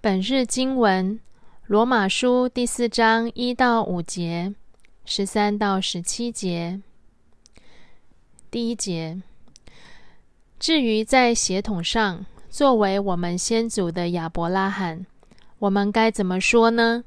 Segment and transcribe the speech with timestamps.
[0.00, 1.20] 本日经文：
[1.66, 4.54] 罗马书第四章一到五节，
[5.04, 6.80] 十三到十七节。
[8.50, 9.20] 第一节。
[10.58, 15.06] 至于在血统上作为我们先祖的亚伯拉罕，
[15.58, 17.04] 我们该怎么说呢？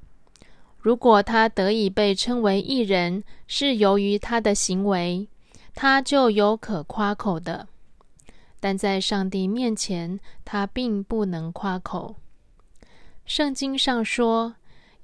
[0.80, 5.28] 如果他得以被称为异人，是由于他的行为，
[5.76, 7.68] 他就有可夸口的；
[8.60, 12.16] 但在上帝面前，他并不能夸口。
[13.26, 14.56] 圣经上说，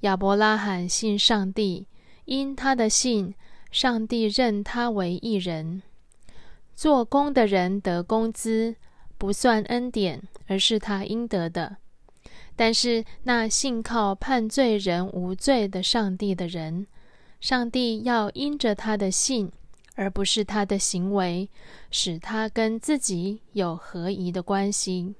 [0.02, 1.88] 亚伯拉罕信上帝，
[2.26, 3.34] 因他的信，
[3.72, 5.82] 上帝认他为一人。
[6.76, 8.76] 做工的人得工资，
[9.18, 11.78] 不算恩典，而是他应得的。
[12.56, 16.88] 但是那信靠判罪人无罪的上帝的人，
[17.40, 19.52] 上帝要因着他的信，
[19.96, 21.50] 而不是他的行为，
[21.90, 25.16] 使他跟自己有合宜的关系。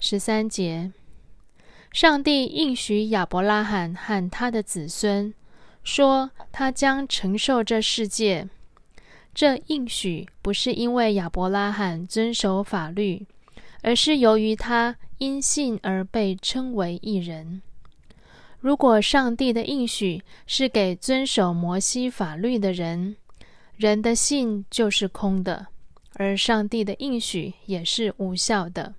[0.00, 0.92] 十三节，
[1.92, 5.32] 上帝应许亚伯拉罕和他的子孙，
[5.82, 8.48] 说他将承受这世界。
[9.34, 13.26] 这应许不是因为亚伯拉罕遵守法律，
[13.82, 17.62] 而是由于他因信而被称为一人。
[18.60, 23.16] 如果上帝的应许是给遵守摩西法律的人，
[23.76, 25.68] 人的信就是空的，
[26.14, 28.94] 而上帝的应许也是无效的。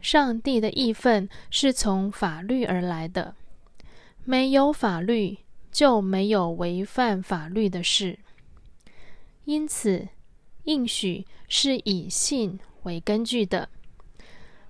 [0.00, 3.34] 上帝的义愤是从法律而来的，
[4.24, 5.38] 没有法律
[5.70, 8.18] 就没有违反法律的事。
[9.44, 10.08] 因此，
[10.64, 13.68] 应许是以信为根据的。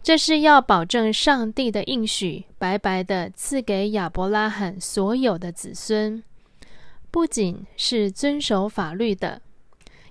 [0.02, 6.22] 这是要保证上帝的应许白白的赐给亚伯拉罕所有的子孙，
[7.10, 9.42] 不仅是遵守法律的，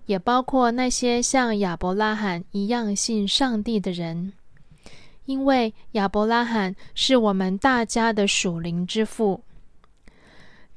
[0.06, 4.34] 也包括那些像亚伯拉罕一样信上帝的人。
[5.28, 9.44] 因为亚伯拉罕是我们大家的属灵之父，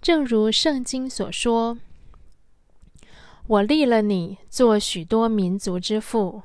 [0.02, 1.78] 正如圣经所说。
[3.46, 6.42] 我立了你做许多民族之父，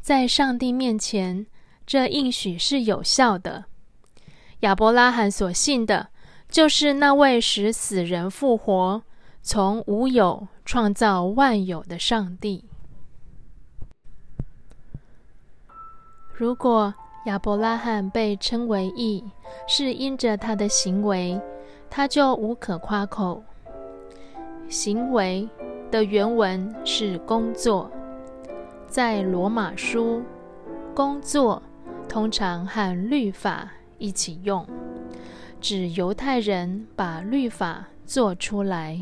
[0.00, 1.46] 在上帝面前，
[1.86, 3.66] 这应许是有效的。
[4.60, 6.08] 亚伯拉罕所信的，
[6.48, 9.02] 就是那位使死人复活、
[9.40, 12.64] 从无有创造万有的上帝。
[16.38, 16.94] 如果
[17.26, 19.24] 亚伯拉罕被称为义，
[19.66, 21.40] 是因着他的行为，
[21.90, 23.42] 他就无可夸口。
[24.68, 25.48] 行为。
[25.90, 27.90] 的原文是工作，
[28.88, 30.22] 在罗马书，
[30.94, 31.62] 工作
[32.06, 34.66] 通常和律法一起用，
[35.62, 39.00] 指犹太人把律法做出来，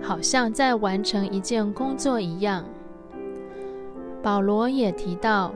[0.00, 2.64] 好像在完成一件工作一样。
[4.22, 5.52] 保罗也提到，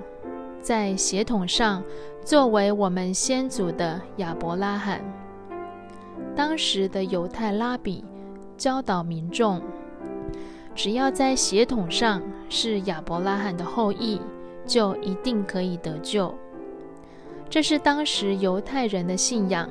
[0.62, 1.82] 在血统上
[2.24, 5.02] 作为我们先祖的亚伯拉罕，
[6.36, 8.04] 当时的犹太拉比
[8.56, 9.60] 教导民众。
[10.74, 14.20] 只要在血统上是亚伯拉罕的后裔，
[14.64, 16.32] 就一定可以得救。
[17.50, 19.68] 这是当时犹太人的信仰。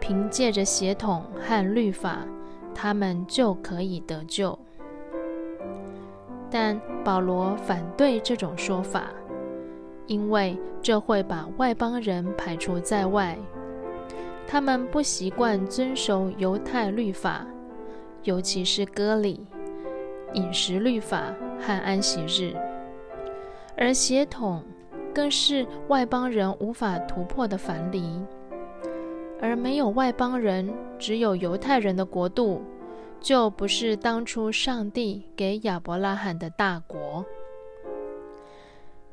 [0.00, 2.18] 凭借着血统和律法，
[2.74, 4.58] 他们就可以得救。
[6.50, 9.12] 但保罗反对这种说法，
[10.12, 13.34] 因为这会把外邦人排除在外。
[14.46, 17.46] 他们不习惯遵守犹太律法，
[18.24, 19.46] 尤其是割礼。
[20.34, 22.54] 饮食律法和安息日，
[23.74, 24.62] 而血统
[25.14, 28.22] 更是外邦人无法突破的藩篱。
[29.40, 32.60] 而没有外邦人，只有犹太人的国度，
[33.18, 37.24] 就不是当初上帝给亚伯拉罕的大国。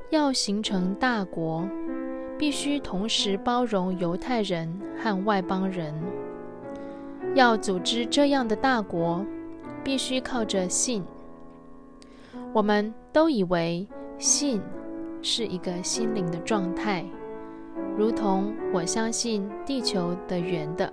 [0.09, 1.67] 要形成大国，
[2.37, 5.93] 必须同时包容犹太人和外邦人。
[7.35, 9.25] 要组织这样的大国。
[9.81, 11.03] 必须靠着信。
[12.53, 14.61] 我们都以为信
[15.21, 17.05] 是一个心灵的状态，
[17.97, 20.91] 如同我相信地球的圆的。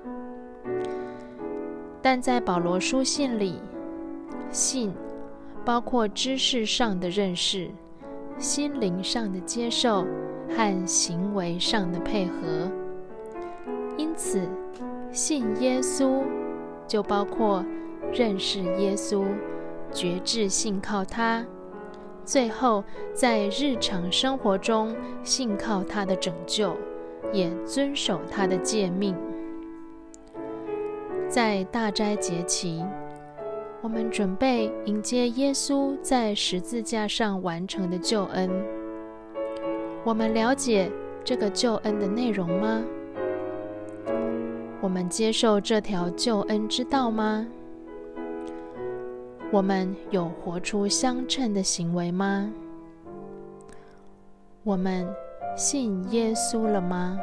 [2.00, 3.60] 但在保罗书信里，
[4.50, 4.94] 信
[5.64, 7.68] 包括知识上的认识、
[8.38, 10.06] 心灵上的接受
[10.48, 12.70] 和行为上的配合。
[13.96, 14.40] 因此，
[15.10, 16.22] 信耶稣
[16.86, 17.64] 就包括。
[18.12, 19.24] 认识耶稣，
[19.92, 21.44] 觉志信靠他，
[22.24, 24.94] 最后在日常生活中
[25.24, 26.76] 信靠他的拯救，
[27.32, 29.14] 也遵守他的诫命。
[31.28, 32.84] 在大斋节期，
[33.86, 38.50] 我们准备迎接耶稣在十字架上完成的救恩。
[40.02, 40.90] 我们了解
[41.22, 42.82] 这个救恩的内容吗？
[44.80, 47.46] 我们接受这条救恩之道吗？
[49.52, 52.52] 我们有活出相称的行为吗？
[54.64, 55.06] 我们
[55.56, 57.20] 信耶稣了吗？